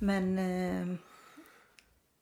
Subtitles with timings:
[0.00, 0.96] Men eh,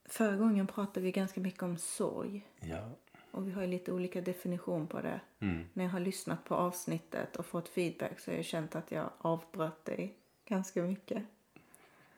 [0.04, 2.46] förra gången pratade vi ganska mycket om sorg.
[2.60, 2.90] Ja.
[3.30, 5.20] Och vi har ju lite olika definition på det.
[5.38, 5.64] Mm.
[5.72, 9.10] När jag har lyssnat på avsnittet och fått feedback så har jag känt att jag
[9.18, 10.14] avbröt dig
[10.44, 11.22] ganska mycket.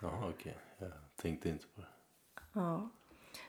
[0.03, 0.57] Jaha, okej.
[0.79, 1.87] Jag tänkte inte på det.
[2.53, 2.91] Ja.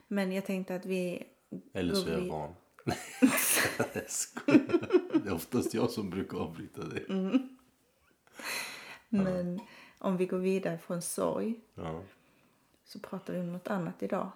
[0.08, 1.24] Men jag tänkte att vi...
[1.72, 2.54] Eller så är jag van.
[3.94, 5.18] jag skojar.
[5.22, 7.06] Det är oftast jag som brukar avbryta dig.
[9.08, 9.60] Men
[10.02, 12.00] om vi går vidare från sorg Ja.
[12.84, 14.30] så pratar vi om något annat idag.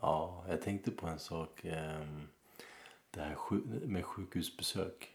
[0.00, 1.64] ja, jag tänkte på en sak.
[1.64, 2.28] ehm,
[3.10, 3.36] Det här
[3.86, 5.10] med sjukhusbesök.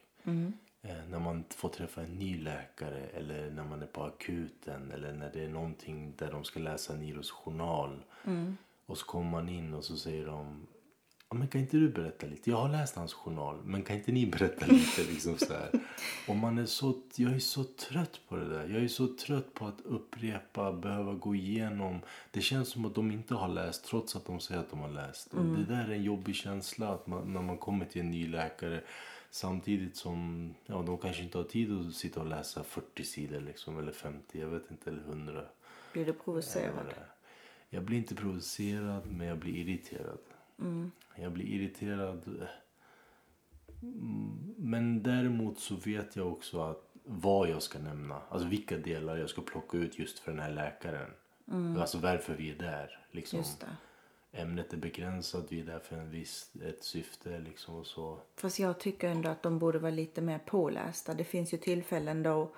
[0.81, 5.13] Eh, När man får träffa en ny läkare eller när man är på akuten eller
[5.13, 8.03] när det är någonting där de ska läsa Niros journal.
[8.85, 10.67] Och så kommer man in och så säger de
[11.33, 12.49] men kan inte du berätta lite?
[12.49, 15.03] Jag har läst hans journal, men kan inte ni berätta lite?
[15.03, 15.69] Liksom så här.
[16.27, 18.69] Och man är så, jag är så trött på det där.
[18.69, 21.99] Jag är så trött på att upprepa, behöva gå igenom.
[22.31, 24.89] Det känns som att de inte har läst trots att de säger att de har
[24.89, 25.33] läst.
[25.33, 28.27] Och det där är en jobbig känsla att man, när man kommer till en ny
[28.27, 28.81] läkare.
[29.29, 33.79] Samtidigt som ja, de kanske inte har tid att sitta och läsa 40 sidor liksom,
[33.79, 35.41] eller 50, jag vet inte, eller 100.
[35.93, 36.93] Blir du provocerad?
[37.69, 40.19] Jag blir inte provocerad, men jag blir irriterad.
[41.15, 42.47] Jag blir irriterad.
[43.81, 48.21] Mm, Men däremot så vet jag också att vad jag ska nämna.
[48.29, 51.09] Alltså vilka delar jag ska plocka ut just för den här läkaren.
[51.79, 52.99] Alltså varför vi är där.
[53.11, 53.43] Liksom.
[54.31, 58.19] Ämnet är begränsat, vi är där för en viss, ett syfte liksom och så.
[58.35, 61.13] Fast jag tycker ändå att de borde vara lite mer pålästa.
[61.13, 62.51] Det finns ju tillfällen då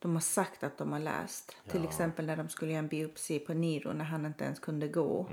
[0.00, 1.56] de har sagt att de har läst.
[1.68, 4.88] Till exempel när de skulle göra en biopsi på Niro när han inte ens kunde
[4.88, 5.28] gå.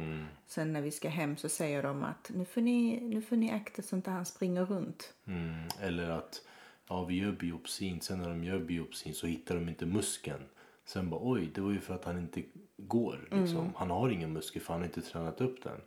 [0.47, 3.51] Sen när vi ska hem så säger de att nu får ni, nu får ni
[3.51, 5.13] akta så inte han springer runt.
[5.27, 5.67] Mm.
[5.81, 6.41] Eller att
[6.87, 10.43] ja, vi gör biopsin, sen när de gör biopsin så hittar de inte muskeln.
[10.85, 12.43] Sen bara oj, det var ju för att han inte
[12.77, 13.27] går.
[13.31, 13.73] Liksom.
[13.75, 15.81] Han har ingen muskel för han har inte tränat upp den.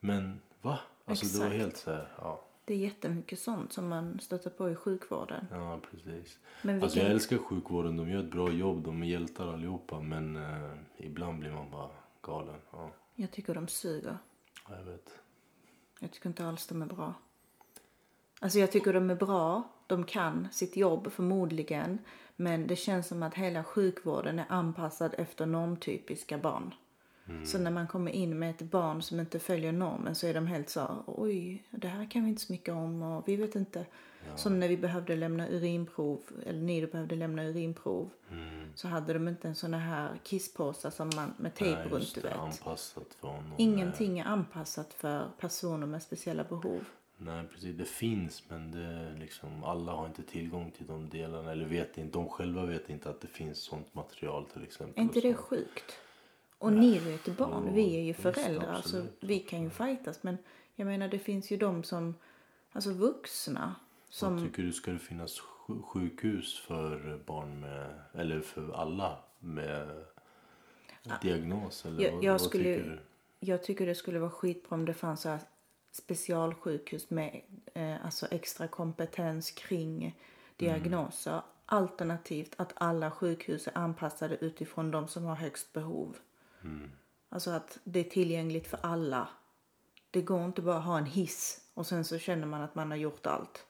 [0.00, 0.78] Men va?
[1.04, 1.62] Alltså det var Exakt.
[1.62, 2.44] helt så här, ja.
[2.66, 5.46] Det är jättemycket sånt som man stöter på i sjukvården.
[5.50, 6.38] Ja, precis.
[6.62, 10.00] Men Alltså jag älskar sjukvården, de gör ett bra jobb, de är hjältar allihopa.
[10.00, 11.90] Men eh, ibland blir man bara
[12.22, 12.60] galen.
[12.72, 14.18] Ja, Jag tycker de suger.
[14.68, 15.18] jag vet.
[16.00, 17.14] Jag tycker inte alls de är bra.
[18.40, 19.62] Alltså jag tycker de är bra.
[19.86, 21.98] De kan sitt jobb förmodligen.
[22.36, 26.74] Men det känns som att hela sjukvården är anpassad efter normtypiska barn.
[27.44, 30.46] Så när man kommer in med ett barn som inte följer normen så är de
[30.46, 33.86] helt så oj, det här kan vi inte så mycket om och vi vet inte.
[34.36, 38.10] Som när vi behövde lämna urinprov, eller ni behövde lämna urinprov.
[38.74, 42.20] Så hade de inte en sån här kisspåsar som man med tejp Nej, runt, du
[42.20, 42.32] vet.
[42.32, 43.52] anpassat för honom.
[43.58, 46.84] Ingenting är anpassat för personer med speciella behov.
[47.16, 47.76] Nej, precis.
[47.76, 51.52] Det finns, men det liksom, alla har inte tillgång till de delarna.
[51.52, 54.98] Eller vet inte, de själva vet inte att det finns sånt material till exempel.
[54.98, 55.98] Är inte det sjukt?
[56.64, 59.38] Och ni är ju ett barn, Jo, vi är ju visst, föräldrar så absolut, vi
[59.38, 60.22] kan ju fightas.
[60.22, 60.38] Men
[60.74, 62.14] jag menar det finns ju de som,
[62.72, 63.74] alltså vuxna
[64.08, 64.38] Som...
[64.38, 70.04] som, Tycker du ska det finnas sj- sjukhus för barn med, eller för alla med
[71.22, 71.84] diagnos?
[71.86, 72.98] Eller jag, vad, jag vad skulle, tycker du?
[73.46, 75.40] jag tycker det skulle vara skitbra om det fanns så här
[75.92, 77.40] specialsjukhus med
[77.74, 80.18] eh, alltså extra kompetens kring
[80.56, 81.42] diagnoser.
[81.66, 86.16] Alternativt att alla sjukhus är anpassade utifrån de som har högst behov.
[87.28, 89.28] Alltså att det är tillgängligt för alla.
[90.10, 92.90] Det går inte bara att ha en hiss och sen så känner man att man
[92.90, 93.66] har gjort allt.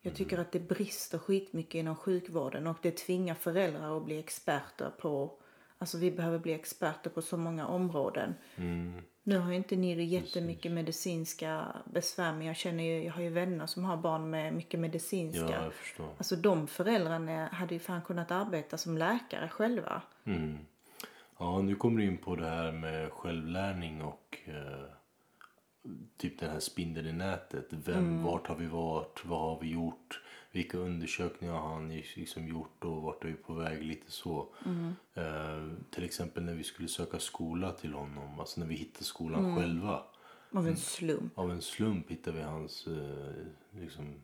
[0.00, 4.90] Jag tycker att det brister skitmycket inom sjukvården och det tvingar föräldrar att bli experter
[4.98, 5.38] på
[5.78, 8.34] Alltså vi behöver bli experter på så många områden.
[9.22, 13.30] Nu har ju inte ni jättemycket medicinska besvär men jag känner ju, jag har ju
[13.30, 15.50] vänner som har barn med mycket medicinska.
[15.50, 16.08] Ja, jag förstår.
[16.18, 20.02] Alltså de föräldrarna hade ju fan kunnat arbeta som läkare själva.
[20.24, 20.58] Mm.
[21.38, 24.84] Ja, nu kommer du in på det här med självlärning och eh,
[26.16, 27.66] typ den här spindeln i nätet.
[27.70, 29.24] Vem, Vart har vi varit?
[29.24, 30.22] Vad har vi gjort?
[30.52, 33.82] Vilka undersökningar har han liksom gjort och vart är vi på väg?
[33.84, 34.48] Lite så.
[35.14, 38.40] Eh, till exempel när vi skulle söka skola till honom.
[38.40, 40.02] Alltså när vi hittade skolan själva.
[40.52, 41.38] Av en slump.
[41.38, 44.14] Av en slump hittade vi hans eh, liksom,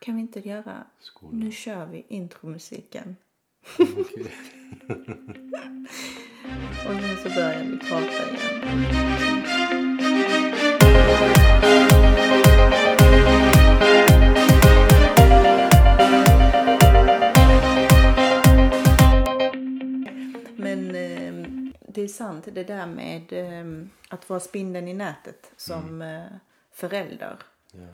[0.00, 0.86] Kan vi inte göra...
[0.98, 1.36] skola.
[1.36, 3.16] Nu kör vi intromusiken.
[3.78, 4.32] Okej.
[6.86, 8.86] Och sen så börjar vi prata igen.
[20.56, 21.48] Men eh,
[21.88, 26.22] det är sant det där med eh, att vara spindeln i nätet som eh,
[26.70, 27.36] förälder.
[27.72, 27.86] Ja.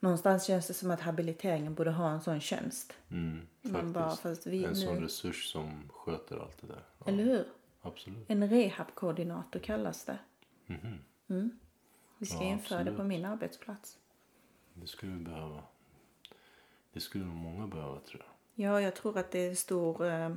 [0.00, 2.92] Någonstans känns det som att habiliteringen borde ha en sån tjänst.
[3.10, 5.00] Mm, Man bara, fast vi en sån nu...
[5.04, 6.82] resurs som sköter allt det där.
[6.98, 7.06] Ja.
[7.06, 7.44] Eller hur?
[7.82, 8.30] Absolut.
[8.30, 10.18] En rehabkoordinator kallas det.
[10.66, 10.98] Mhm.
[11.28, 11.58] Mm.
[12.18, 13.98] Vi ska Ja, införa det på min arbetsplats.
[14.74, 15.62] Det skulle vi behöva.
[16.92, 18.64] Det skulle många behöva tror jag.
[18.66, 20.34] Ja, jag tror att det är en stor, eh,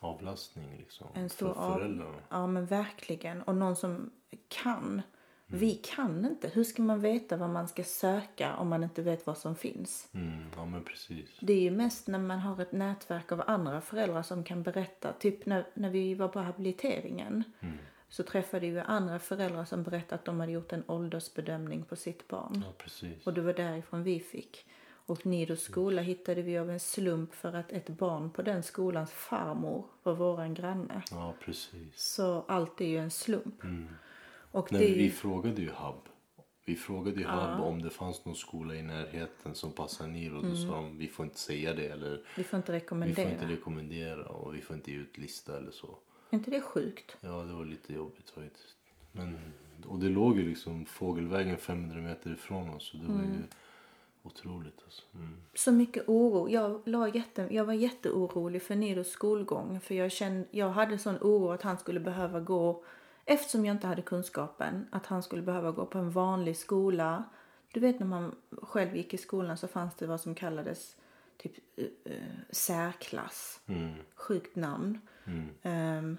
[0.00, 1.08] Avlastning liksom.
[1.14, 1.74] en stor för av...
[1.74, 2.18] föräldrarna.
[2.28, 3.42] Ja, men verkligen.
[3.42, 4.10] Och någon som
[4.48, 5.02] kan.
[5.52, 6.48] Vi kan inte.
[6.48, 10.08] Hur ska man veta vad man ska söka om man inte vet vad som finns?
[10.14, 11.30] Mm, ja men precis.
[11.40, 15.12] Det är ju mest när man har ett nätverk av andra föräldrar som kan berätta.
[15.12, 17.78] Typ när, när vi var på habiliteringen Mm.
[18.08, 22.28] så träffade vi andra föräldrar som berättade att de hade gjort en åldersbedömning på sitt
[22.28, 22.62] barn.
[22.66, 23.26] Ja precis.
[23.26, 24.66] Och det var därifrån vi fick.
[25.06, 29.10] Och Nidos skola hittade vi av en slump för att ett barn på den skolans
[29.10, 31.02] farmor var våran granne.
[31.10, 31.94] Ja precis.
[31.94, 33.64] Så allt är ju en slump.
[33.64, 33.88] Mm.
[34.52, 36.08] Och Nej, det vi frågade ju Hub.
[36.64, 40.42] Vi frågade ju Hub om det fanns någon skola i närheten som passar Niro.
[40.42, 43.24] Då sa de vi får inte säga det eller vi får inte vi rekommendera.
[43.24, 45.98] får inte rekommendera och vi får inte ge ut lista eller så.
[46.30, 47.16] Är inte det sjukt?
[47.20, 48.76] Ja, det var lite jobbigt faktiskt.
[49.12, 49.38] Men,
[49.86, 52.90] och det låg ju liksom fågelvägen 500 meter ifrån oss.
[52.90, 53.42] Så det var ju
[54.22, 55.02] otroligt alltså.
[55.14, 55.36] Mm.
[55.54, 56.48] Så mycket oro.
[56.48, 59.80] Jag, la jätte, jag var jätteorolig för Nidos skolgång.
[59.80, 62.84] För jag, kände, jag hade sån oro att han skulle behöva gå,
[63.24, 67.24] eftersom jag inte hade kunskapen, att han skulle behöva gå på en vanlig skola.
[67.72, 70.96] Du vet när man själv gick i skolan så fanns det vad som kallades
[71.36, 73.60] typ uh, uh, särklass.
[73.66, 73.94] Mm.
[74.14, 75.00] Sjukt namn.
[75.24, 75.48] Mm.
[75.62, 76.18] Ehm,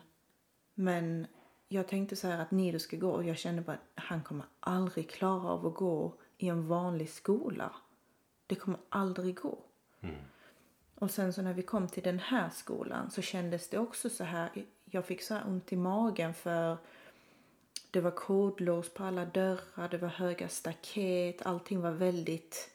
[0.74, 1.28] men
[1.68, 4.46] jag tänkte så här att Nido ska gå och jag kände bara att han kommer
[4.60, 7.72] aldrig klara av att gå i en vanlig skola.
[8.48, 9.60] Det kommer aldrig gå.
[10.02, 10.16] Mm.
[10.96, 14.24] Och sen så när vi kom till den här skolan så kändes det också så
[14.24, 14.66] här.
[14.94, 16.78] Jag fick så här ont i magen för
[17.92, 22.70] det var kodlås på alla dörrar, det var höga staket, allting var väldigt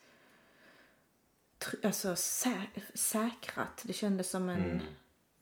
[1.83, 3.83] alltså, sä- säkrat.
[3.87, 4.65] Det kändes som en...
[4.65, 4.79] Mm.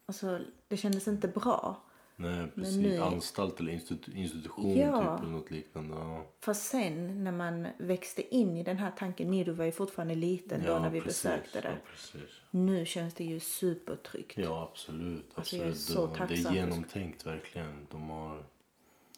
[0.06, 1.82] Alltså, det kändes inte bra.
[2.18, 2.76] Nej, precis.
[2.76, 5.16] nu- Anstalt eller institu- institution Ja.
[5.16, 5.94] typ eller något liknande.
[5.96, 6.26] Ja.
[6.40, 10.62] För sen när man växte in i den här tanken, Nido var ju fortfarande liten
[10.62, 11.22] då Ja, när vi precis.
[11.22, 11.78] besökte det.
[12.14, 12.20] Ja.
[12.50, 14.38] Nu känns det ju supertryggt.
[14.38, 15.30] Ja, absolut.
[15.34, 15.96] Alltså, jag är absolut.
[15.98, 17.86] så det, det tacksam är genomtänkt verkligen.
[17.90, 18.42] De har...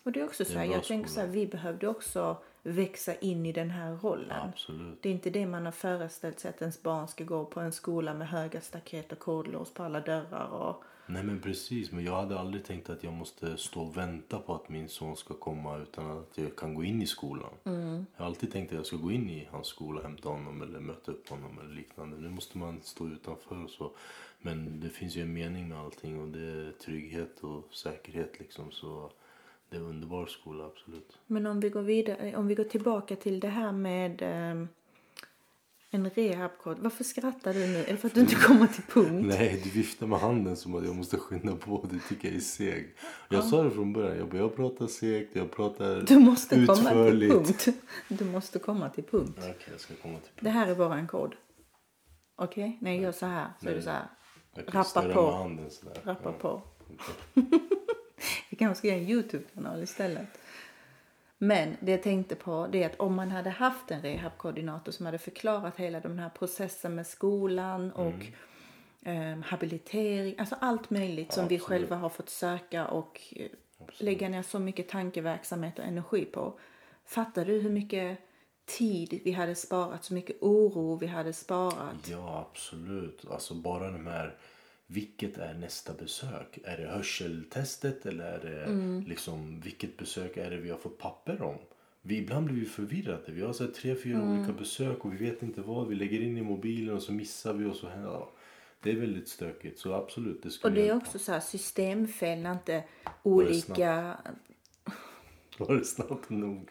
[0.02, 2.36] Och det är också Det är så här, jag tänker så här, vi behövde också
[2.62, 4.48] växa in i den här rollen.
[4.48, 5.02] Absolut.
[5.02, 7.72] Det är inte det man har föreställt sig att ens barn ska gå på en
[7.72, 12.16] skola med höga staket och kodlås på alla dörrar och Nej men precis, men jag
[12.16, 15.76] hade aldrig tänkt att jag måste stå och vänta på att min son ska komma
[15.78, 17.50] utan att jag kan gå in i skolan.
[17.64, 18.06] Mm.
[18.16, 20.80] Jag har alltid tänkt att jag ska gå in i hans skola, hämta honom eller
[20.80, 22.16] möta upp honom eller liknande.
[22.16, 23.90] Nu måste man stå utanför och så.
[24.40, 28.70] Men det finns ju en mening med allting och det är trygghet och säkerhet liksom.
[28.70, 29.10] Så
[29.70, 31.18] det är en underbar skola, absolut.
[31.26, 34.68] Men om vi går vidare, om vi går tillbaka till det här med ehm,
[35.90, 36.78] en rehabkod.
[36.78, 37.78] Varför skrattar du nu?
[37.84, 39.26] Är det för att du inte kommer till punkt?
[39.26, 41.88] Nej, du viftar med handen som att jag måste skynda på.
[41.92, 42.96] Det tycker jag är seg.
[43.28, 44.18] Jag sa det från början.
[44.18, 47.34] Jag, bara, jag pratar segt, jag pratar Du måste komma till utförligt.
[47.64, 47.68] punkt.
[48.08, 49.38] Du måste komma till punkt.
[49.38, 50.40] Okej, jag ska komma till punkt.
[50.40, 51.34] Det här är våran kod.
[52.36, 52.78] Okej?
[52.80, 53.84] När jag gör så här så är det Nej.
[53.84, 54.06] så här.
[54.66, 55.30] Rappa på.
[55.32, 55.70] handen.
[56.04, 56.62] Rappa Ja, på.
[58.50, 60.37] Vi kanske ska göra en Youtube-kanal istället.
[61.38, 65.06] Men det jag tänkte på det är att om man hade haft en rehabkoordinator som
[65.06, 68.26] hade förklarat hela den här processen med skolan och
[69.08, 71.80] eh, habilitering, alltså allt möjligt som vi Absolut.
[71.80, 73.46] själva har fått söka och eh,
[73.98, 76.58] lägga ner så mycket tankeverksamhet och energi på.
[77.04, 78.18] Fattar du hur mycket
[78.64, 82.08] tid vi hade sparat, så mycket oro vi hade sparat?
[82.10, 83.24] Ja, absolut.
[83.30, 84.36] Alltså bara de här...
[84.90, 86.58] Vilket är nästa besök?
[86.64, 89.04] Är det hörseltestet eller är det Mm.
[89.06, 91.56] liksom vilket besök är det vi har fått papper om?
[92.02, 93.32] Vi, ibland blir vi förvirrade.
[93.32, 94.38] Vi har så tre, fyra Mm.
[94.38, 95.88] olika besök och vi vet inte vad.
[95.88, 98.30] Vi lägger in i mobilen och så missar vi och så händer ja,
[98.82, 99.78] Det är väldigt stökigt.
[99.78, 101.06] Så absolut, det Och det är hjälpa.
[101.06, 102.84] också så här systemfel när inte
[103.22, 104.16] olika...
[105.58, 106.70] Var det snabbt nog?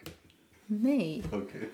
[0.66, 1.24] Nej.
[1.32, 1.68] Okej.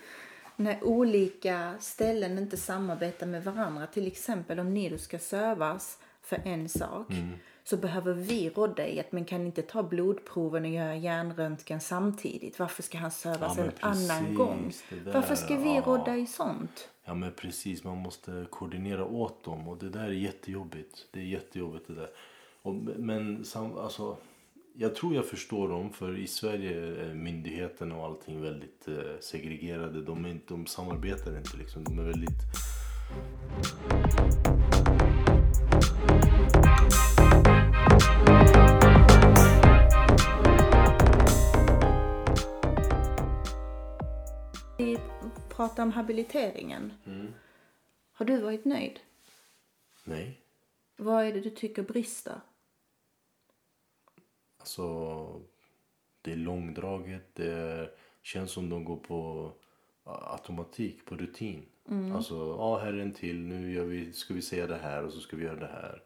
[0.55, 3.87] när olika ställen inte samarbetar med varandra.
[3.87, 7.29] Till exempel om Nido ska sövas för en sak Mm.
[7.63, 12.59] så behöver vi råda i att man kan inte ta blodproven och göra hjärnröntgen samtidigt.
[12.59, 14.71] Varför ska han sövas Ja, en precis, annan gång?
[15.13, 15.81] Varför ska vi ja.
[15.85, 16.89] råda i sånt?
[17.05, 21.07] Ja men precis, man måste koordinera åt dem och det där är jättejobbigt.
[21.11, 22.09] Det är jättejobbigt det där.
[22.61, 24.17] Och, men sam, alltså,
[24.77, 30.01] jag tror jag förstår dem för i Sverige är myndigheterna och allting väldigt eh, segregerade.
[30.01, 31.83] De, är inte, de samarbetar inte liksom.
[31.83, 32.41] De är väldigt...
[44.85, 44.97] Vi
[45.49, 46.93] pratar om habiliteringen.
[47.05, 47.27] Mm.
[48.11, 48.99] Har du varit nöjd?
[50.03, 50.41] Nej.
[50.97, 52.41] Vad är det du tycker brister?
[54.57, 55.41] Alltså,
[56.21, 57.35] det är långdraget.
[57.35, 57.89] Det
[58.21, 59.51] känns som de går på
[60.03, 61.65] automatik, på rutin.
[61.89, 62.15] Mm.
[62.15, 63.39] Alltså, ja här är en till.
[63.39, 66.03] Nu gör vi, ska vi säga det här och så ska vi göra det här.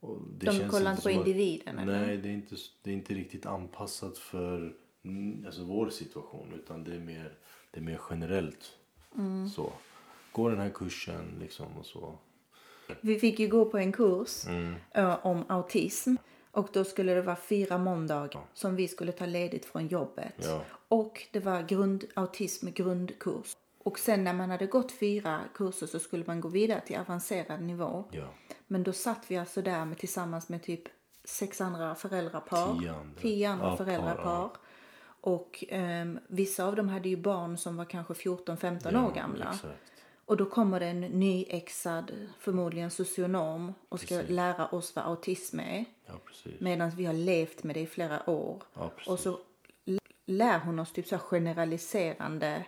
[0.00, 2.06] Och det De känns kollar inte på att- individen eller?
[2.06, 4.76] Nej, det är, inte, det är inte riktigt anpassat för
[5.46, 6.52] alltså, vår situation.
[6.54, 7.38] Utan det är mer,
[7.74, 8.72] det är mer generellt.
[9.18, 9.48] Mm.
[9.48, 9.72] Så.
[10.32, 12.18] Gå den här kursen liksom och så.
[13.00, 14.74] Vi fick ju gå på en kurs Mm.
[14.94, 16.14] ö, om autism.
[16.50, 20.34] Och då skulle det vara fyra måndagar som vi skulle ta ledigt från jobbet.
[20.36, 20.62] Ja.
[20.88, 23.56] Och det var grund, autism grundkurs.
[23.78, 27.62] Och sen när man hade gått fyra kurser så skulle man gå vidare till avancerad
[27.62, 28.04] nivå.
[28.10, 28.28] Ja.
[28.66, 30.82] Men då satt vi alltså där med, tillsammans med typ
[31.24, 32.78] sex andra föräldrapar.
[32.80, 33.20] Tio andra.
[33.20, 34.50] Tio andra Ja, par, föräldrapar.
[35.26, 39.44] Och ehm, vissa av dem hade ju barn som var kanske 14-15 Ja, år gamla.
[39.54, 39.92] Exakt.
[40.26, 44.30] Och då kommer det en nyexad, förmodligen socionom och ska Precis.
[44.30, 45.84] lära oss vad autism är.
[46.06, 46.12] Ja.
[46.58, 48.62] Medan vi har levt med det i flera år.
[48.74, 48.90] Ja.
[49.06, 49.38] Och så
[50.26, 52.64] lär hon oss typ så generaliserande,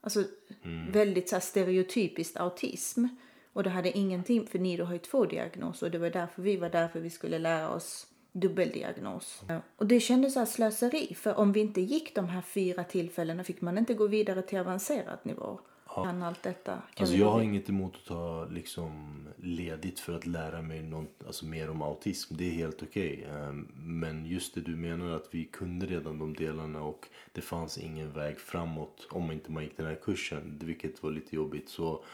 [0.00, 0.24] alltså
[0.62, 0.92] Mm.
[0.92, 3.06] väldigt så stereotypiskt autism.
[3.52, 6.56] Och det hade ingenting, för Nido har ju två diagnoser och det var därför vi
[6.56, 8.06] var där för vi skulle lära oss
[8.40, 9.42] dubbeldiagnos.
[9.76, 13.44] Och det kändes så här slöseri, för om vi inte gick de här fyra tillfällena
[13.44, 15.60] fick man inte gå vidare till avancerad nivå.
[16.04, 16.72] Kan allt detta.
[16.72, 21.24] Kan Alltså jag har inget emot att ta liksom ledigt för att lära mig något,
[21.26, 22.34] alltså mer om autism.
[22.36, 23.28] Det är helt okej.
[23.30, 27.78] Ehm, Men just det du menar att vi kunde redan de delarna och det fanns
[27.78, 30.60] ingen väg framåt om inte man gick den här kursen.
[30.64, 31.68] Vilket var lite jobbigt.
[31.68, 32.04] Så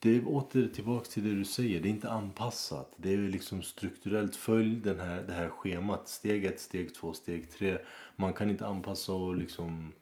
[0.00, 1.80] det är åter tillbaks till det du säger.
[1.80, 2.92] Det är inte anpassat.
[2.96, 4.36] Det är liksom strukturellt.
[4.36, 6.08] Följ den här, det här schemat.
[6.08, 7.78] Steg ett, steg två, steg tre.
[8.16, 9.92] Man kan inte anpassa och liksom...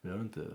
[0.00, 0.46] Jag vet inte.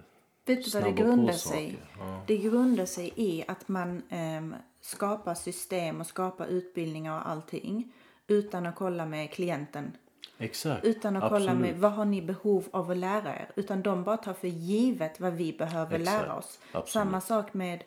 [0.46, 2.24] Vet du vad det grundar sig Ja.
[2.28, 7.94] Det grundar sig i att man ehm, skapar system och skapar utbildningar och allting
[8.28, 9.92] utan att kolla med klienten.
[10.38, 10.86] Exakt.
[10.86, 11.62] Utan att kolla Absolut.
[11.62, 13.50] med vad har ni behov av att lära er.
[13.56, 16.22] Utan de bara tar för givet vad vi behöver Exakt.
[16.22, 16.60] lära oss.
[16.72, 16.90] Absolut.
[16.90, 17.84] Samma sak med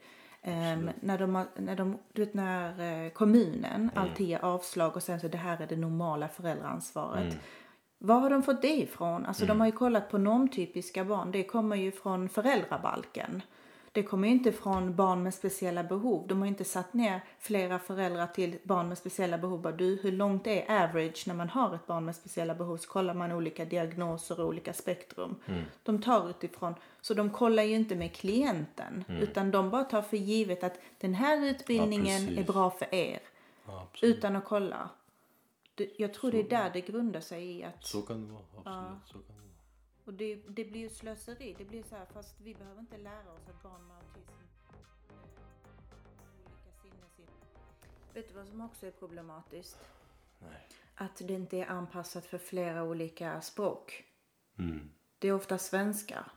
[0.47, 3.91] ehm, när, de, har- när, de, du vet, när eh, kommunen Mm.
[3.95, 7.25] alltid ger avslag och sen så det här är det normala föräldraansvaret.
[7.33, 7.37] Mm.
[7.99, 9.27] Var har de fått det ifrån?
[9.27, 11.31] Alltså de har ju kollat på normtypiska barn.
[11.31, 13.43] Det kommer ju från föräldrabalken.
[13.97, 16.27] Det kommer ju inte från barn med speciella behov.
[16.29, 19.61] De har inte satt ner flera föräldrar till barn med speciella behov.
[19.61, 22.77] Bara, du, hur långt är average när man har ett barn med speciella behov?
[22.77, 25.37] Så kollar man olika diagnoser och olika spektrum.
[25.83, 26.75] De tar utifrån.
[27.01, 29.05] Så de kollar ju inte med klienten.
[29.09, 32.39] Utan de bara tar för givet att den här utbildningen precis.
[32.39, 33.19] är bra för er.
[33.67, 33.89] Ja.
[34.03, 34.89] Utan att kolla.
[35.97, 38.43] Jag tror det är där det grundar sig i att Så kan det vara.
[38.55, 39.27] Absolut.
[39.27, 39.46] Så vara.
[40.07, 41.55] Och det, det blir ju slöseri.
[41.59, 44.33] Det blir så här, fast vi behöver inte lära oss att barn med autism
[44.71, 45.17] eh,
[46.45, 47.35] olika sinnesin.
[48.15, 49.79] Vet du vad som också är problematiskt?
[50.39, 50.69] Nej.
[50.95, 54.05] Att det inte är anpassat för flera olika språk.
[54.59, 54.91] Mm.
[55.19, 56.31] Det är ofta svenska.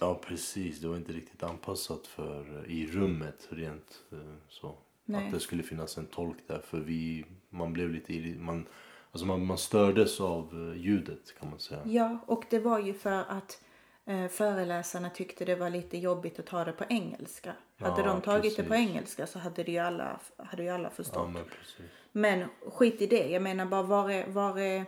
[0.00, 0.80] Ja, precis.
[0.80, 4.78] Det var inte riktigt anpassat för i rummet rent eh, så.
[5.04, 5.26] Nej.
[5.26, 6.58] Att det skulle finnas en tolk där.
[6.58, 8.66] För vi, man blev lite man,
[9.12, 11.80] alltså man, man stördes av eh, ljudet kan man säga.
[11.84, 13.62] Ja, och det var ju för att
[14.06, 17.52] eh, föreläsarna tyckte det var lite jobbigt att ta det på engelska.
[17.78, 18.88] hade Ja, de tagit det på precis.
[18.88, 21.16] engelska så hade, det ju alla, hade ju alla förstått.
[21.16, 21.90] Ja, men precis.
[22.12, 23.28] Men skit i det.
[23.28, 24.84] Jag menar bara var är, var är,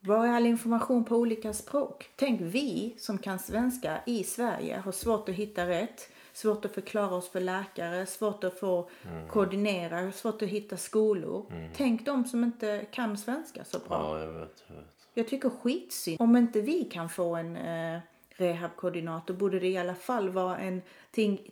[0.00, 2.10] var är all information på olika språk?
[2.16, 6.10] Tänk vi som kan svenska i Sverige har svårt att hitta rätt.
[6.42, 9.28] Svårt att förklara oss för läkare, svårt att få Mm.
[9.28, 11.70] koordinera, svårt att hitta skolor.
[11.76, 14.18] Tänk de som inte kan svenska så bra.
[14.18, 14.64] Ja, jag vet.
[14.68, 14.84] Jag vet.
[15.14, 16.20] Jag tycker skitsynd.
[16.20, 20.82] Om inte vi kan få en eh, rehabkoordinator borde det i alla fall vara en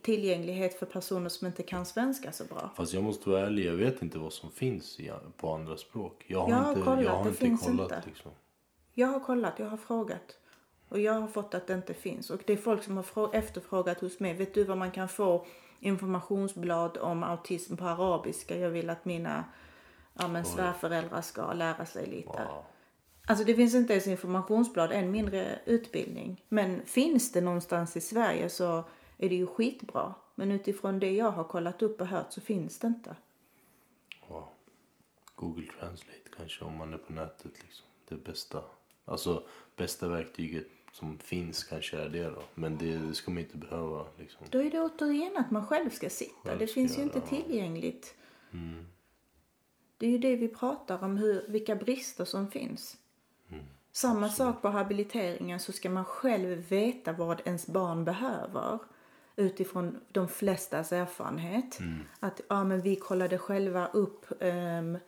[0.02, 2.71] tillgänglighet för personer som inte kan svenska så bra.
[2.76, 6.25] Fast jag måste vara ärlig, jag vet inte vad som finns i, på andra språk.
[6.26, 8.02] Jag har Jag har inte, kollat, jag har det inte finns kollat inte.
[8.09, 8.31] liksom.
[8.95, 10.38] Jag har kollat, jag har frågat.
[10.88, 12.31] Och jag har fått att det inte finns.
[12.31, 14.35] Och det är folk som har frå- efterfrågat hos mig.
[14.35, 15.47] Vet du vad man kan få
[15.81, 18.59] informationsblad om autism på arabiska?
[18.59, 19.45] Jag vill att mina
[20.14, 22.45] ja, men svärföräldrar ska lära sig lite.
[22.49, 22.64] Ja.
[23.26, 26.45] Alltså det finns inte ens informationsblad, än mindre utbildning.
[26.49, 28.85] Men finns det någonstans i Sverige så
[29.19, 30.14] är det ju skitbra.
[30.35, 33.16] Men utifrån det jag har kollat upp och hört så finns det inte.
[34.28, 34.49] Wow.
[35.35, 37.87] Google Translate kanske om man är på nätet liksom.
[38.09, 38.62] Det bästa.
[39.05, 42.42] Alltså bästa verktyget som finns kanske är det då.
[42.54, 44.46] Men det, det ska man inte behöva liksom.
[44.50, 46.48] Då är det återigen att man själv ska sitta.
[46.48, 47.36] Själv det ska finns ju inte ja.
[47.36, 48.14] tillgängligt.
[48.52, 48.86] Mm.
[49.98, 52.96] Det är ju det vi pratar om, hur, vilka brister som finns.
[53.48, 53.64] Mm.
[53.92, 58.78] Samma sak på habiliteringen så ska man själv veta vad ens barn behöver
[59.36, 61.80] utifrån de flestas erfarenhet.
[61.80, 61.98] Mm.
[62.20, 64.98] Att ja, men vi kollade själva upp ehm,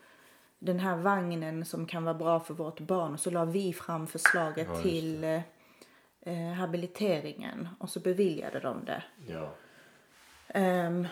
[0.59, 3.12] den här vagnen som kan vara bra för vårt barn.
[3.12, 5.42] Och så la vi fram förslaget Ja, till
[6.29, 9.03] eh, habiliteringen och så beviljade de det.
[9.27, 9.55] Ja.
[10.49, 11.07] Ehm,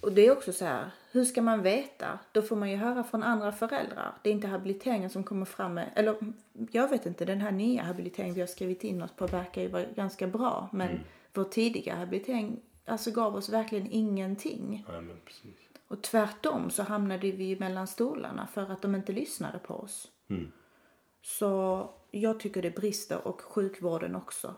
[0.00, 2.18] och- det är också så här, hur ska man veta?
[2.32, 4.14] Då får man ju höra från andra föräldrar.
[4.22, 6.16] Det är inte habiliteringen som kommer fram med, eller
[6.70, 9.68] jag vet inte, den här nya habiliteringen vi har skrivit in oss på verkar ju
[9.68, 10.68] vara ganska bra.
[10.72, 10.88] Men
[11.34, 14.84] vår tidigare habilitering alltså gav oss verkligen ingenting.
[15.24, 15.56] Precis.
[15.88, 20.08] Och tvärtom så hamnade vi mellan stolarna för att de inte lyssnade på oss.
[20.30, 20.52] Mm.
[21.22, 24.54] Så jag tycker det brister och sjukvården också.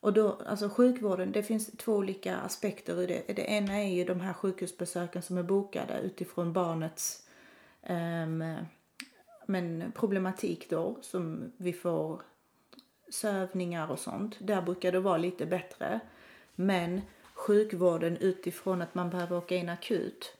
[0.00, 3.32] Och då, alltså sjukvården, det finns två olika aspekter i det.
[3.36, 7.26] Det ena är ju de här sjukhusbesöken som är bokade utifrån barnets
[7.88, 8.44] um,
[9.46, 12.22] men problematik då som vi får
[13.10, 14.36] sövningar och sånt.
[14.40, 16.00] Där brukar det vara lite bättre.
[16.54, 17.00] Men
[17.34, 20.36] sjukvården utifrån att man behöver åka in akut,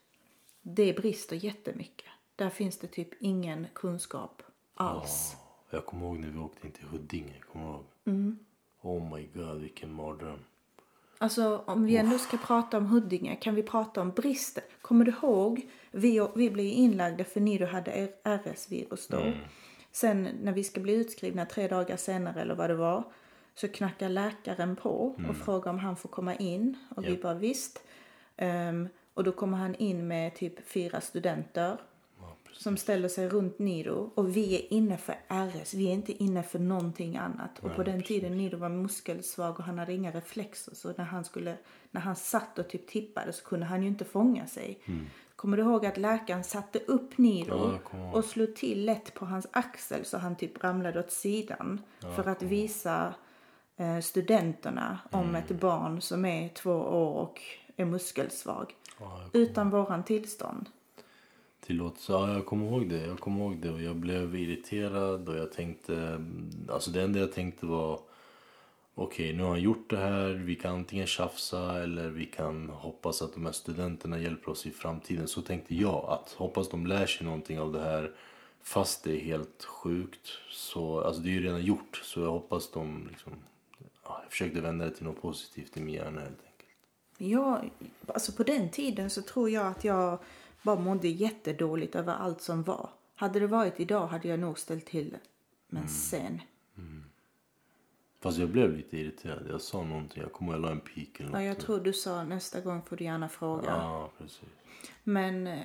[0.62, 2.08] det brister jättemycket.
[2.36, 4.42] Där finns det typ ingen kunskap
[4.74, 5.36] alls.
[5.70, 7.34] Jag kommer ihåg när vi åkte in till Huddinge.
[7.52, 7.84] Kommer ihåg?
[8.04, 8.38] Mm.
[8.82, 10.38] Oh my god, vilken mardröm.
[11.18, 14.64] Alltså om vi ändå ska prata om Huddinge kan vi prata om brister.
[14.82, 15.68] Kommer du ihåg?
[15.90, 19.32] Vi, vi blev inlagda för Nido hade RS-virus då.
[19.92, 23.04] Sen när vi ska bli utskrivna tre dagar senare eller vad det var
[23.54, 26.76] så knackar läkaren på och frågar om han får komma in.
[26.96, 27.22] Och vi Japp.
[27.22, 27.82] bara visst.
[28.36, 31.78] Ehm, och då kommer han in med typ fyra studenter.
[32.52, 34.10] Som ställer sig runt Nido.
[34.14, 37.58] Och vi är inne för RS, vi är inte inne för någonting annat.
[37.58, 40.74] Och på den tiden Nido var muskelsvag och han hade inga reflexer.
[40.74, 41.56] Så när han skulle,
[41.90, 44.80] när han satt och typ tippade så kunde han ju inte fånga sig.
[45.36, 49.46] Kommer du ihåg att läkaren satte upp Nido Ja, och slog till lätt på hans
[49.50, 51.80] axel så han typ ramlade åt sidan
[52.16, 53.14] för att visa
[53.76, 57.42] eh, studenterna om ett barn som är två år och
[57.76, 58.74] är muskelsvag.
[59.00, 60.68] Ja, utan våran tillstånd
[61.68, 62.12] tillåtelse.
[62.12, 63.06] Ja, jag kommer ihåg det.
[63.06, 67.18] Jag kommer ihåg det och jag blev irriterad och jag tänkte, mm, alltså det enda
[67.18, 68.00] jag tänkte var
[68.94, 70.28] okej, nu har han gjort det här.
[70.28, 74.70] Vi kan antingen tjafsa eller vi kan hoppas att de här studenterna hjälper oss i
[74.70, 75.28] framtiden.
[75.28, 78.12] Så tänkte jag att hoppas de lär sig någonting av det här
[78.62, 80.28] fast det är helt sjukt.
[80.50, 83.32] Så, alltså det är ju redan gjort så jag hoppas de liksom,
[84.04, 86.68] ja, jag försökte vända det till något positivt i min hjärna helt enkelt.
[87.18, 87.62] Ja,
[88.06, 90.18] alltså på den tiden så tror jag att jag
[90.62, 92.90] bara mådde jättedåligt över allt som var.
[93.14, 95.20] Hade det varit idag hade jag nog ställt till det.
[95.68, 96.40] Men sen.
[98.20, 99.46] Fast jag blev lite irriterad.
[99.50, 101.64] Jag sa någonting, jag kommer jag la en pik eller Ja, jag något.
[101.66, 103.66] tror du sa nästa gång får du gärna fråga.
[103.70, 104.42] Ja, precis.
[105.04, 105.64] Men eh,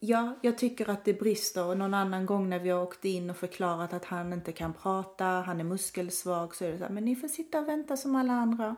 [0.00, 1.64] ja, jag tycker att det brister.
[1.66, 4.72] Och någon annan gång när vi har åkt in och förklarat att han inte kan
[4.72, 7.96] prata, han är muskelsvag, så är det så här, men ni får sitta och vänta
[7.96, 8.76] som alla andra.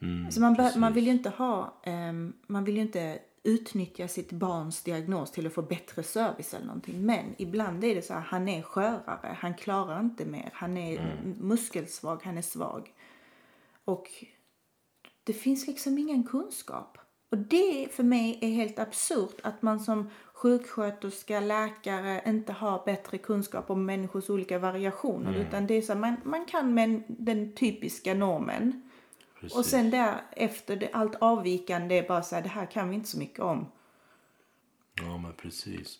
[0.00, 0.76] Mm, Alltså man, precis.
[0.76, 5.46] man vill ju inte ha, ehm, man vill ju inte utnyttja sitt barns diagnos till
[5.46, 7.06] att få bättre service eller någonting.
[7.06, 10.98] Men ibland är det så här, han är skörare, han klarar inte mer, han är
[10.98, 11.36] Mm.
[11.40, 12.92] muskelsvag, han är svag.
[13.84, 14.10] Och
[15.24, 16.98] det finns liksom ingen kunskap.
[17.30, 23.18] Och det för mig är helt absurt att man som sjuksköterska, läkare inte har bättre
[23.18, 25.30] kunskap om människors olika variationer.
[25.30, 25.40] Mm.
[25.40, 28.90] Utan det är så man, man kan med den typiska normen.
[29.44, 29.58] Precis.
[29.58, 32.94] Och sen där efter det, allt avvikande är bara så här, det här kan vi
[32.94, 33.66] inte så mycket om.
[34.94, 35.98] Ja, men precis.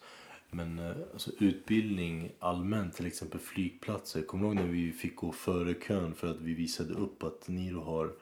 [0.51, 4.23] Men eh, alltså, utbildning allmänt, till exempel flygplatser.
[4.23, 7.49] Kommer du ihåg när vi fick gå före kön för att vi visade upp att
[7.49, 8.13] Niro har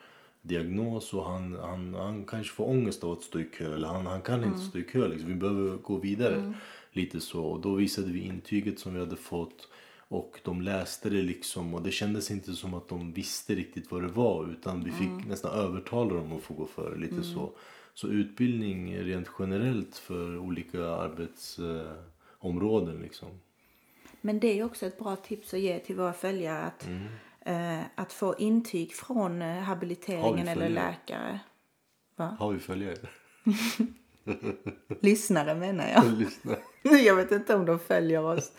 [0.42, 4.06] diagnos och han, han, han kanske får ångest av att stå i kö eller han,
[4.06, 5.08] han kan inte stå i kö.
[5.08, 5.28] Liksom.
[5.28, 6.54] Vi behöver gå vidare.
[6.92, 7.44] Lite så.
[7.44, 9.68] Och då visade vi intyget som vi hade fått
[10.12, 14.02] och de läste det liksom och det kändes inte som att de visste riktigt vad
[14.02, 17.52] det var utan vi fick nästan övertala dem att få gå före lite så.
[17.94, 23.28] Så utbildning rent generellt för olika arbetsområden eh, liksom.
[24.20, 27.06] Men det är också ett bra tips att ge till våra följare att, Mm.
[27.80, 31.40] eh, att få intyg från eh, habiliteringen eller läkare.
[32.16, 32.36] Va?
[32.38, 32.96] Har vi följare?
[35.00, 36.04] Lyssnare menar jag.
[37.04, 38.52] Jag vet inte om de följer oss.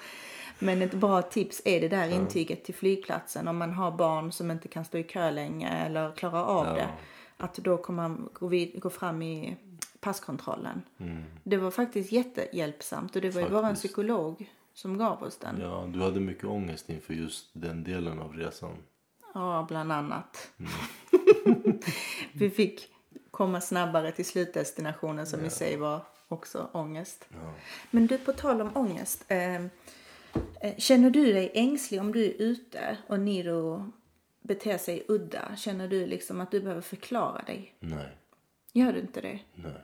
[0.64, 4.52] Men ett bra tips är det där intyget till flygplatsen om man har barn som
[4.52, 6.74] inte kan stå i kö länge eller klarar av Ja.
[6.74, 6.90] det.
[7.38, 9.58] Att då kommer man gå, vid, gå fram i
[10.00, 10.82] passkontrollen.
[11.00, 11.24] Mm.
[11.44, 13.82] Det var faktiskt jättehjälpsamt och det var ju våran Faktiskt.
[13.84, 15.60] psykolog som gav oss den.
[15.62, 18.78] Ja, du hade mycket ångest inför just den delen av resan.
[19.34, 20.50] Ja, bland annat.
[20.60, 21.80] Mm.
[22.34, 22.90] Vi fick
[23.32, 27.26] komma snabbare till slutdestinationen som i sig var också ångest.
[27.30, 27.54] Ja.
[27.92, 29.26] Men du, på tal om ångest.
[29.28, 29.66] Eh,
[30.78, 33.92] känner du dig ängslig om du är ute och Niro
[34.42, 35.56] beter sig udda?
[35.56, 37.76] Känner du liksom att du behöver förklara dig?
[37.80, 38.18] Nej,
[38.74, 39.40] Gör du inte det?
[39.56, 39.82] nej.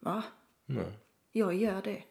[0.00, 0.22] Va?
[0.66, 0.92] Nej.
[1.32, 2.02] Jag gör det.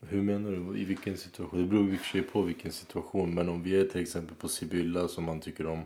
[0.00, 0.78] Hur menar du?
[0.78, 1.60] I vilken situation?
[1.62, 3.34] Det beror i och för sig på vilken situation.
[3.34, 5.82] Men om vi är till exempel på Sibylla som han tycker om.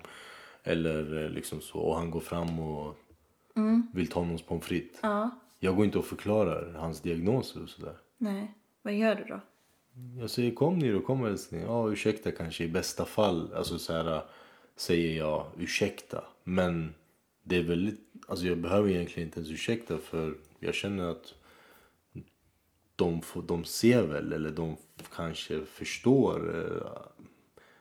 [0.62, 1.78] Eller eh, liksom så.
[1.78, 2.96] Och han går fram och
[3.92, 4.98] vill ta någons pommes frites.
[5.02, 5.30] Ja.
[5.58, 7.96] Jag går inte och förklarar hans diagnoser och sådär.
[8.18, 8.54] Nej.
[8.82, 9.40] Vad gör du då?
[10.20, 11.60] Jag säger kom Niro, kom älskling.
[11.60, 13.54] Ja ursäkta kanske i bästa fall.
[13.54, 14.22] Alltså så här
[14.76, 16.24] säger jag ursäkta.
[16.44, 16.94] Men
[17.42, 21.34] det är väldigt, alltså jag behöver egentligen inte ens ursäkta för jag känner att
[22.96, 24.76] de, får, de ser väl eller de
[25.14, 26.90] kanske förstår eh,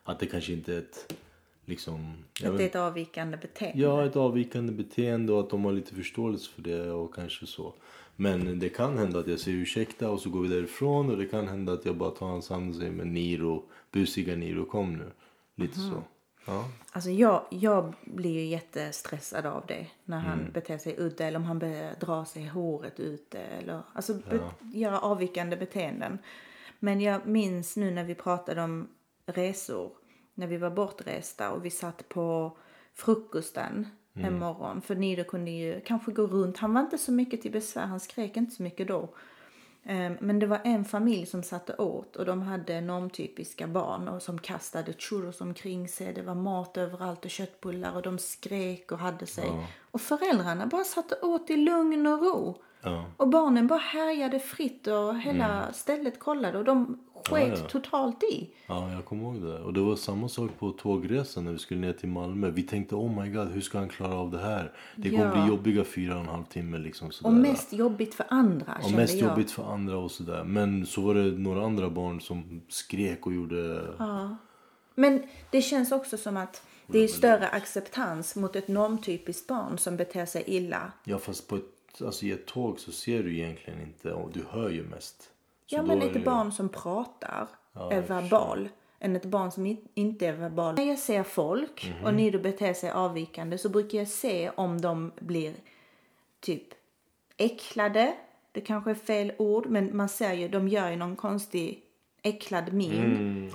[0.03, 1.15] att det kanske inte är ett
[1.65, 2.13] liksom...
[2.43, 3.81] Att vet- det är ett avvikande beteende?
[3.83, 7.73] Ja, ett avvikande beteende och att de har lite förståelse för det och kanske så.
[8.15, 11.25] Men det kan hända att jag säger ursäkta och så går vi därifrån och det
[11.25, 14.93] kan hända att jag bara tar hans hand och säger men Niro, busiga Niro kom
[14.93, 15.11] nu.
[15.55, 16.03] Lite så.
[16.45, 16.65] Ja.
[16.91, 19.87] Alltså jag, jag blir ju jättestressad av det.
[20.05, 20.51] När han Mm.
[20.51, 23.39] beter sig udda eller om han börjar dra sig håret ute.
[23.39, 24.39] Eller, alltså be,
[24.73, 26.17] göra avvikande beteenden.
[26.79, 28.87] Men jag minns nu när vi pratade om
[29.25, 29.91] resor.
[30.33, 32.57] När vi var bortresta och vi satt på
[32.93, 33.85] frukosten Mm.
[34.15, 34.81] En morgon.
[34.81, 36.57] För Nido kunde ju kanske gå runt.
[36.57, 37.85] Han var inte så mycket till besvär.
[37.85, 39.09] Han skrek inte så mycket då.
[39.83, 44.21] Ehm, Men det var en familj som satte åt och de hade normtypiska barn och
[44.21, 46.13] som kastade churros omkring sig.
[46.13, 49.49] Det var mat överallt och köttbullar och de skrek och hade sig.
[49.91, 52.63] Och föräldrarna bara satte åt i lugn och ro.
[52.83, 53.05] Ja.
[53.17, 56.85] Och barnen bara härjade fritt och hela stället kollade och de
[57.25, 57.49] sket Mm.
[57.51, 57.67] Ja, ja.
[57.69, 58.49] totalt i.
[58.67, 59.59] ja, jag kommer ihåg det.
[59.59, 62.49] Och det var samma sak på tågresan när vi skulle ner till Malmö.
[62.51, 64.71] Vi tänkte oh my god, hur ska han klara av det här?
[64.95, 65.31] Det kommer Ja.
[65.45, 67.29] bli jobbiga fyra och en halv timme liksom sådär.
[67.29, 69.29] Och mest jobbigt för andra kände mest jag.
[69.29, 70.43] jobbigt för andra och sådär.
[70.43, 73.87] Men så var det några andra barn som skrek och gjorde...
[73.99, 74.37] Ja.
[74.95, 79.97] Men det känns också som att det är större acceptans mot ett normtypiskt barn som
[79.97, 80.91] beter sig illa.
[81.03, 81.63] Ja fast på ett,
[82.01, 85.21] alltså i ett tåg så ser du egentligen inte och du hör ju mest.
[85.67, 89.65] Så Ja, men ett det- barn som pratar Ja, är verbal än ett barn som
[89.65, 90.75] in- inte är verbal.
[90.75, 92.05] När jag ser folk Mhm.
[92.05, 95.53] och Nido beter sig avvikande så brukar jag se om de blir
[96.39, 96.67] typ
[97.37, 98.13] äcklade.
[98.51, 101.81] Det kanske är fel ord, men man ser ju, de gör ju någon konstig
[102.23, 102.91] äcklad min.
[103.03, 103.49] Mm.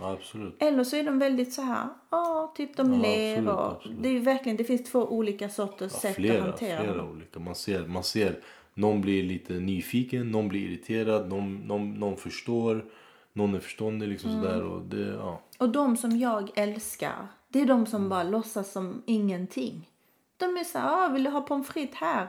[0.58, 4.02] Eller så är de väldigt så här, ja, typ de Ja, ler absolut, och absolut.
[4.02, 7.40] det är verkligen, det finns två olika sorters Ja, sätt flera, att hantera flera olika.
[7.40, 8.38] Man ser, man ser,
[8.74, 12.84] någon blir lite nyfiken, någon blir irriterad, någon, någon, någon förstår,
[13.32, 14.42] någon är förståndig liksom Mm.
[14.42, 14.62] sådär.
[14.62, 15.40] Och det, ja.
[15.58, 19.90] Och de som jag älskar, det är de som bara låtsas som ingenting.
[20.36, 22.26] De är så här, ah, vill du ha pommes frites här?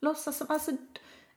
[0.00, 0.70] Låtsas som, alltså,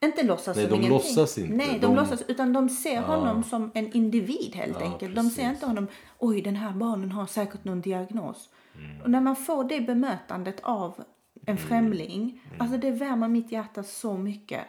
[0.06, 0.94] inte låtsas Nej, som de ingenting.
[1.16, 1.56] låtsas inte.
[1.56, 5.16] Nej, de, De- låtsas, utan de ser honom som en individ helt Ja, enkelt.
[5.16, 5.54] De ser precis.
[5.54, 5.88] inte honom,
[6.20, 8.50] oj den här barnen har säkert någon diagnos.
[8.76, 9.02] Mm.
[9.02, 11.04] Och när man får det bemötandet av
[11.46, 14.62] en främling, alltså det värmer mitt hjärta så mycket.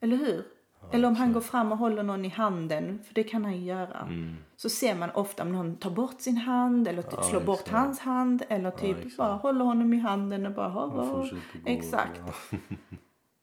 [0.00, 0.44] Eller hur?
[0.92, 3.64] Eller om han går fram och håller någon i handen, för det kan han ju
[3.64, 4.00] göra.
[4.00, 4.36] Mm.
[4.56, 7.98] Så ser man ofta om någon tar bort sin hand eller typ slår bort hans
[8.00, 9.16] hand eller typ exakt.
[9.16, 11.26] bara håller honom i handen och bara gå.
[11.64, 12.20] Exakt.
[12.50, 12.58] Ja.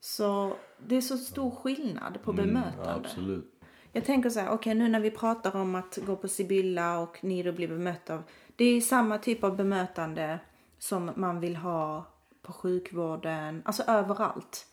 [0.03, 0.55] Så
[0.87, 2.93] det är så stor skillnad på Mm, bemötande.
[2.93, 3.53] absolut.
[3.91, 7.23] Jag tänker så här, okej nu när vi pratar om att gå på Sibylla och
[7.23, 8.23] Nido blir bemött av.
[8.55, 10.39] Det är samma typ av bemötande
[10.79, 12.05] som man vill ha
[12.41, 14.67] på sjukvården, alltså överallt.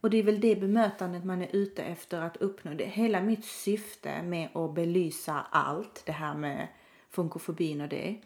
[0.00, 2.74] Och det är väl det bemötandet man är ute efter att uppnå.
[2.74, 6.68] Det, hela mitt syfte med att belysa allt, det här med
[7.10, 8.20] funkofobin och det,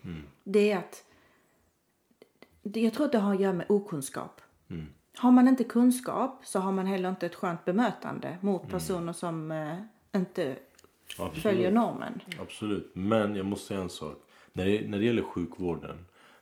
[0.44, 1.04] det är att
[2.62, 4.40] jag tror att det har att göra med okunskap.
[5.18, 9.50] Har man inte kunskap så har man heller inte ett skönt bemötande mot personer som
[9.50, 9.76] eh,
[10.14, 10.56] inte
[11.18, 11.42] Absolut.
[11.42, 12.20] följer normen.
[12.40, 12.90] Absolut.
[12.94, 14.22] Men jag måste säga en sak.
[14.52, 15.96] När det, när det gäller sjukvården.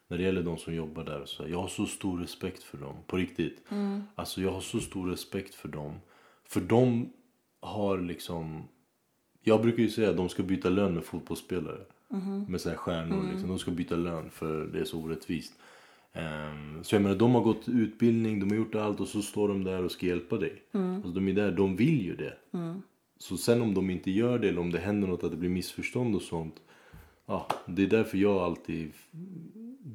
[0.08, 1.22] När det gäller de som jobbar där.
[1.24, 2.94] Så jag har så stor respekt för dem.
[3.06, 3.62] På riktigt.
[4.14, 6.00] Alltså jag har så stor respekt för dem.
[6.44, 7.12] För de
[7.60, 8.68] har liksom.
[9.42, 11.80] Jag brukar ju säga att de ska byta lön med fotbollsspelare.
[12.48, 13.48] Med så här stjärnor liksom.
[13.48, 15.52] De ska byta lön för det är så orättvist.
[16.16, 19.48] Ehm, så jag menar de har gått utbildning, de har gjort allt och så står
[19.48, 20.62] de där och ska hjälpa dig.
[20.96, 22.34] Alltså, de är där, de vill ju det.
[23.18, 25.50] Så sen om de inte gör det eller om det händer något att det blir
[25.50, 26.54] missförstånd och sånt.
[27.26, 28.92] Ja, det är därför jag alltid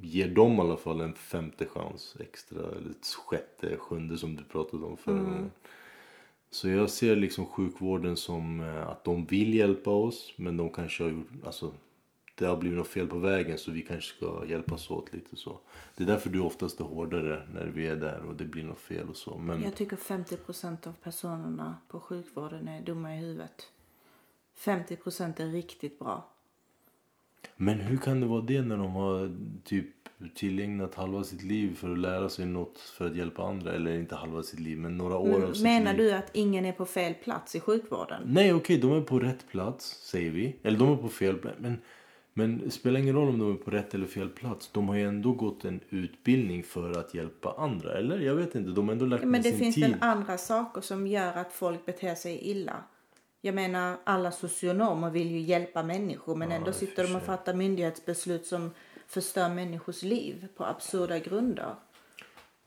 [0.01, 2.59] ger dem i alla fall en femte chans extra.
[2.59, 5.51] Eller ett sjätte, sjunde som du pratade om förra gången.
[6.49, 10.33] Så jag ser liksom sjukvården som eh, att de vill hjälpa oss.
[10.35, 11.73] Men de kanske har gjort, alltså
[12.35, 15.59] det har blivit något fel på vägen så vi kanske ska hjälpas åt lite så.
[15.97, 18.79] Det är därför du oftast är hårdare när vi är där och det blir något
[18.79, 19.37] fel och så.
[19.37, 23.71] Men Jag tycker 50% av personerna på sjukvården är dumma i huvudet.
[24.57, 26.27] 50% är riktigt bra.
[27.55, 29.87] Men hur kan det vara det när de har typ
[30.35, 33.73] tillägnat halva sitt liv för att lära sig något för att hjälpa andra.
[33.73, 36.01] Eller inte halva sitt liv, men några år Men av sitt menar liv.
[36.01, 38.21] du att ingen är på fel plats i sjukvården?
[38.25, 40.55] Nej, okej, de är på rätt plats, säger vi.
[40.63, 41.57] Eller de är på fel plats.
[41.59, 41.77] Men,
[42.33, 44.69] men det spelar ingen roll om de är på rätt eller fel plats.
[44.73, 47.97] De har ju ändå gått en utbildning för att hjälpa andra.
[47.97, 48.19] Eller?
[48.19, 48.71] Jag vet inte.
[48.71, 49.83] De har ändå lagt Men ner det sin finns tid.
[49.83, 52.83] väl andra saker som gör att folk beter sig illa?
[53.41, 57.53] Jag menar, alla socionomer vill ju hjälpa människor men Ja, ändå sitter de och fattar
[57.53, 58.71] myndighetsbeslut som
[59.07, 61.75] förstör människors liv på absurda grunder.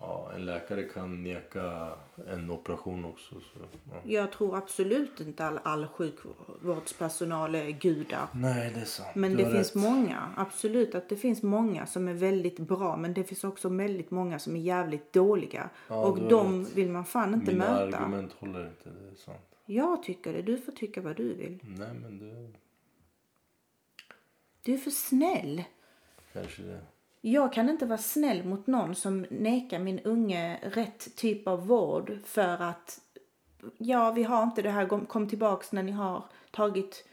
[0.07, 1.93] Ja, en läkare kan neka
[2.29, 3.35] en operation också.
[3.35, 3.59] Så,
[3.91, 4.01] ja.
[4.05, 8.29] Jag tror absolut inte all, all sjukvårdspersonal är gudar.
[8.35, 9.15] Nej, det är sant.
[9.15, 9.83] Men Du det finns rätt.
[9.83, 14.11] många, absolut att det finns många som är väldigt bra men det finns också väldigt
[14.11, 15.71] många som är jävligt dåliga.
[15.89, 16.75] Ja, och du de rätt.
[16.75, 17.99] vill man fan inte Mina möta.
[17.99, 19.39] argument håller inte, det är sant.
[19.67, 21.59] Jag tycker det, du får tycka vad du vill.
[21.63, 22.53] Nej, men det
[24.63, 25.65] Du är för snäll.
[26.33, 26.81] kanske det.
[27.27, 32.19] Jag kan inte vara snäll mot någon som nekar min unge rätt typ av vård
[32.25, 33.01] för att
[33.79, 37.05] ja, vi har inte det här, kom- tillbaks när ni har tagit,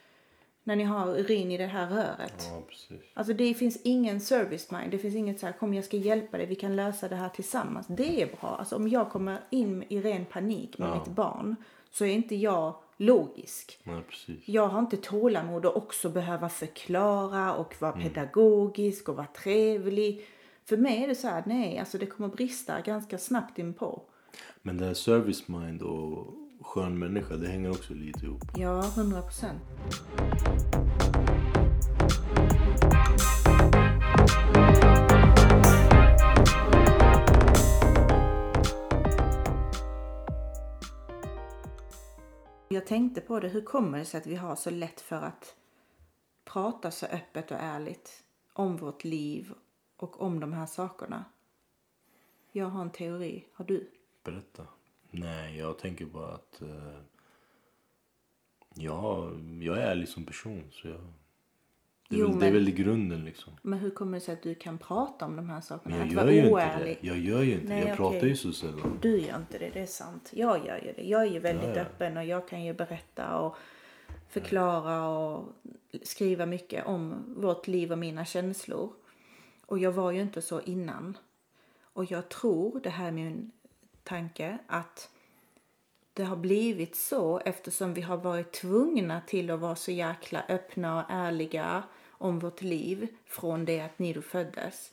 [0.64, 2.50] när ni har urin i det här röret.
[2.52, 3.02] Ja, precis.
[3.14, 6.38] Alltså det finns ingen service mind, det finns inget så här, kom jag ska hjälpa
[6.38, 7.88] dig, vi kan lösa det här tillsammans.
[7.88, 8.56] Det är bra.
[8.60, 10.96] Alltså om jag kommer in i ren panik med Ja.
[10.96, 11.56] mitt barn
[11.92, 13.80] så är inte jag logisk.
[14.10, 14.48] Precis.
[14.48, 18.10] Jag har inte tålamod att också behöva förklara och vara Mm.
[18.10, 20.26] pedagogisk och vara trevlig.
[20.66, 24.02] För mig är det så här, nej, alltså det kommer brista ganska snabbt inpå.
[24.62, 28.42] Men det här service mind och skön människa, det hänger också lite ihop.
[28.58, 29.62] Ja, hundra procent.
[42.92, 45.56] Tänkte på det, hur kommer det sig att vi har så lätt för att
[46.44, 48.24] prata så öppet och ärligt
[48.54, 49.54] om vårt liv
[49.98, 51.26] och om de här sakerna?
[52.52, 53.92] Jag har en teori, har du?
[54.24, 54.68] Berätta.
[55.12, 57.00] Nej, jag tänker bara att eh,
[58.74, 60.72] jag, jag är ärlig som person.
[60.72, 61.14] Så jag,
[62.12, 63.54] det, är Jo, väl, det är men- väl grunden liksom.
[63.62, 65.96] Men hur kommer det sig att du kan prata om de här sakerna?
[65.98, 67.08] Men jag att gör vara ju inte det.
[67.08, 67.88] Jag gör ju inte Nej, det.
[67.90, 68.12] Jag okej.
[68.12, 68.98] pratar ju så sällan.
[69.02, 70.30] Du gör inte det, det är sant.
[70.36, 71.04] Jag gör ju det.
[71.04, 71.82] Jag är ju väldigt Ja, ja.
[71.82, 73.56] öppen och jag kan ju berätta och
[74.30, 75.48] förklara och
[76.04, 78.90] skriva mycket om vårt liv och mina känslor.
[79.66, 81.18] Och jag var ju inte så innan.
[81.94, 83.52] Och jag tror, det här är min
[84.04, 85.10] tanke, att
[86.14, 90.98] det har blivit så eftersom vi har varit tvungna till att vara så jäkla öppna
[91.00, 91.84] och ärliga
[92.22, 94.92] om vårt liv från det att Nido föddes.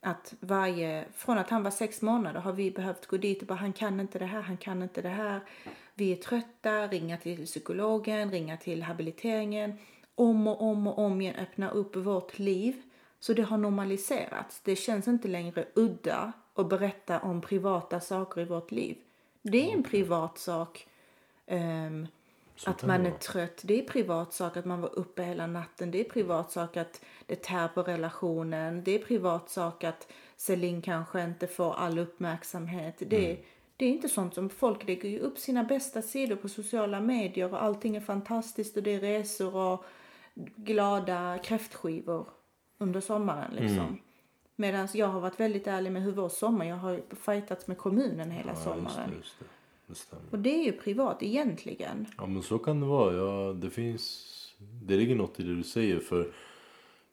[0.00, 3.58] Att varje, från att han var sex månader har vi behövt gå dit och bara
[3.58, 5.40] han kan inte det här, han kan inte det här.
[5.94, 9.78] Vi är trötta, ringa till psykologen, ringa till habiliteringen.
[10.14, 12.82] Om och om och om igen öppna upp vårt liv.
[13.20, 14.60] Så det har normaliserats.
[14.60, 18.96] Det känns inte längre udda att berätta om privata saker i vårt liv.
[19.42, 20.86] Det är en privat sak.
[21.46, 22.19] Så
[22.66, 24.56] att man är trött, det är privat sak.
[24.56, 26.76] Att man var uppe hela natten, det är privat sak.
[26.76, 29.84] Att det tär på relationen, det är privat sak.
[29.84, 32.94] Att Celine kanske inte får all uppmärksamhet.
[32.98, 33.42] Det, Mm.
[33.76, 37.52] det är inte sånt som folk lägger ju upp sina bästa sidor på sociala medier
[37.52, 39.84] och allting är fantastiskt och det är resor och
[40.56, 42.28] glada kräftskivor
[42.78, 43.78] under sommaren liksom.
[43.78, 43.98] Mm.
[44.56, 48.30] Medan jag har varit väldigt ärlig med hur vår sommar, jag har fightats med kommunen
[48.30, 49.10] hela Ja, just sommaren.
[49.10, 49.44] det, just det.
[49.90, 50.24] Det stämmer.
[50.30, 52.06] Och det är ju privat egentligen.
[52.16, 53.16] Ja men så kan det vara.
[53.16, 54.26] Ja, det finns...
[54.58, 56.00] Det ligger något i det du säger.
[56.00, 56.32] För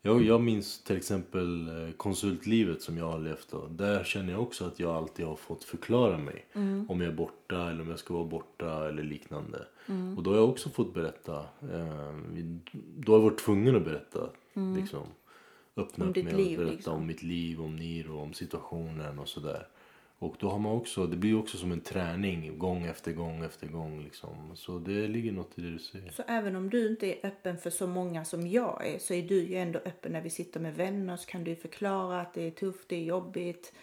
[0.01, 3.75] jag, jag minns till exempel eh, konsultlivet som jag har levt av.
[3.75, 6.45] Där känner jag också att jag alltid har fått förklara mig.
[6.87, 9.65] Om jag är borta eller om jag ska vara borta eller liknande.
[10.17, 11.37] Och då har jag också fått berätta.
[11.61, 12.13] Eh,
[12.97, 14.29] då har jag varit tvungen att berätta.
[14.77, 15.07] Liksom,
[15.75, 16.93] öppna Om upp mig och berätta liksom.
[16.93, 19.67] om mitt liv, om Niro, om situationen och sådär.
[20.19, 23.67] Och då har man också, det blir också som en träning gång efter gång efter
[23.67, 24.51] gång liksom.
[24.55, 26.11] Så det ligger något i det du säger.
[26.11, 29.21] Så även om du inte är öppen för så många som jag är så är
[29.21, 32.41] du ju ändå öppen när vi sitter med vänner så kan du förklara att det
[32.41, 33.73] är tufft, det är jobbigt.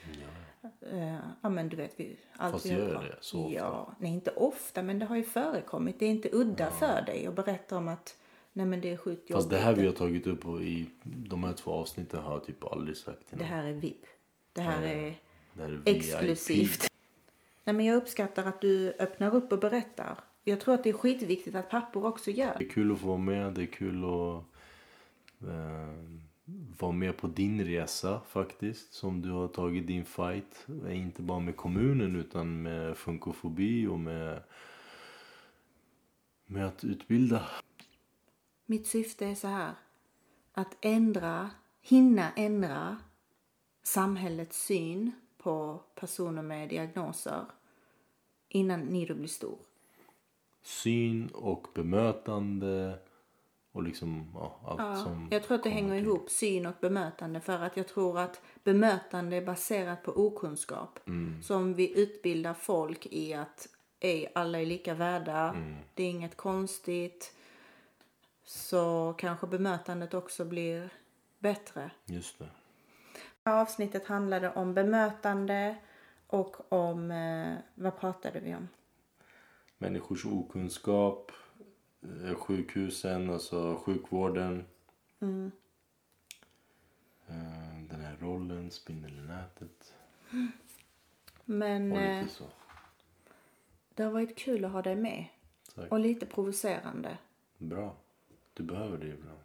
[0.91, 3.55] Ja, ja men du vet vi allt Fast vi gör det så ofta?
[3.55, 5.99] Ja, nej inte ofta men det har ju förekommit.
[5.99, 8.17] Det är inte udda för dig att berätta om att
[8.53, 9.35] nej men det är sjukt jobbigt.
[9.35, 12.65] Fast det här vi har tagit upp i de här två avsnitten har jag typ
[12.65, 14.07] aldrig sagt till Det här är VIP.
[14.53, 15.15] Det här är Det här är.
[15.85, 16.91] Exklusivt.
[17.65, 20.19] Nej men jag uppskattar att du öppnar upp och berättar.
[20.45, 22.59] Jag tror att det är skitviktigt att pappor också gör.
[22.59, 23.53] Det är kul att få vara med.
[23.53, 24.45] Det är kul att
[25.49, 25.95] eh,
[26.79, 28.93] vara med på din resa faktiskt.
[28.93, 30.67] Som du har tagit din fight.
[30.91, 34.43] Inte bara med kommunen utan med funkofobi och med,
[36.47, 37.49] med att utbilda.
[38.67, 39.73] Mitt syfte är så här.
[40.53, 42.97] Att ändra, hinna ändra
[43.83, 45.13] samhällets syn
[45.45, 47.45] på personer med diagnoser
[48.49, 49.59] innan Nido blir stor?
[50.63, 52.99] Syn och bemötande
[53.73, 56.05] och liksom ja, allt Ja, som jag tror att det hänger till.
[56.05, 57.41] ihop, syn och bemötande.
[57.41, 60.99] För att jag tror att bemötande är baserat på okunskap.
[61.07, 61.43] Mm.
[61.43, 63.69] Så om vi utbildar folk i att
[64.01, 65.77] ej, alla är lika värda, Mm.
[65.95, 67.33] det är inget konstigt.
[68.45, 70.91] Så kanske bemötandet också blir
[71.39, 71.91] bättre.
[72.07, 72.49] Just det.
[73.55, 75.77] Avsnittet handlade om bemötande
[76.27, 78.69] och om, eh, vad pratade vi om?
[79.79, 81.33] Människors okunskap,
[82.03, 84.65] eh, sjukhusen, alltså sjukvården.
[85.21, 85.53] Mm.
[87.29, 89.95] Eh, Den här rollen, spindeln i nätet.
[91.45, 92.45] Men Och lite så.
[93.95, 95.25] det har varit kul att ha dig med.
[95.75, 95.93] Tack.
[95.93, 97.19] Och lite provocerande.
[97.59, 97.97] Bra.
[98.55, 99.39] Du behöver det ibland.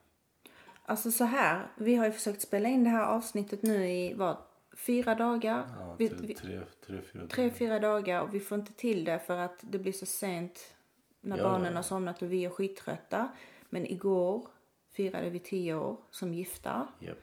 [0.89, 4.37] Alltså så här, vi har ju försökt spela in det här avsnittet nu i vad,
[4.77, 5.67] fyra dagar?
[5.79, 9.19] Ja, vi, tre, tre, tre, fyra tre, fyra dagar och vi får inte till det
[9.19, 10.75] för att det blir så sent
[11.21, 13.29] när Ja, barnen har somnat och vi är skittrötta.
[13.69, 14.47] Men igår
[14.91, 16.87] firade vi tio år som gifta.
[16.99, 17.17] Japp.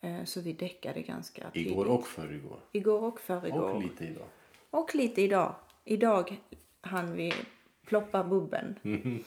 [0.00, 1.72] Eh, Så vi däckade ganska tidigt.
[1.72, 2.58] Igår och förrgår.
[2.72, 3.70] Igår och förrgår.
[3.70, 4.26] Och lite idag.
[4.70, 5.54] Och lite idag.
[5.84, 6.40] Idag
[6.80, 7.32] hann vi
[7.86, 8.78] ploppa bubben.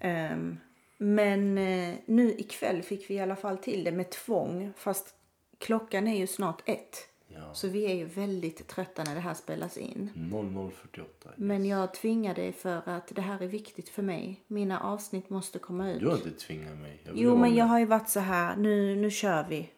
[0.00, 0.58] Ehm,
[0.98, 4.72] men eh, nu ikväll fick vi i alla fall till det med tvång.
[4.76, 5.14] Fast
[5.58, 7.08] klockan är ju snart ett.
[7.28, 7.54] Ja.
[7.54, 10.10] Så vi är ju väldigt trötta när det här spelas in.
[10.14, 11.30] 0048.
[11.36, 14.44] Men jag tvingar dig för att det här är viktigt för mig.
[14.46, 16.00] Mina avsnitt måste komma ut.
[16.00, 17.00] Du har inte tvingat mig.
[17.14, 17.52] Jo, men med.
[17.52, 18.56] jag har ju varit så här.
[18.56, 19.70] Nu, nu kör vi.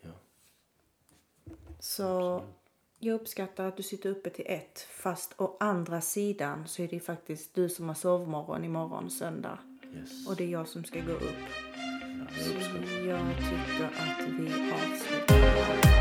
[0.00, 0.10] Ja.
[1.80, 2.42] Så
[2.98, 4.80] jag uppskattar att du sitter uppe till ett.
[4.90, 9.58] Fast å andra sidan så är det ju faktiskt du som har sovmorgon imorgon söndag.
[9.94, 10.26] Yes.
[10.26, 11.36] Och det är jag som ska gå upp.
[12.18, 12.50] Ja, Så
[13.06, 15.91] jag tycker att vi avslutar.